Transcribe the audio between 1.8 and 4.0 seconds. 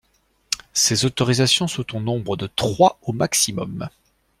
au nombre de trois au maximum.